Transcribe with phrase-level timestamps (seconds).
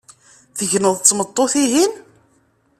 [0.57, 1.91] Tegneḍ d tmeṭṭut-ihin?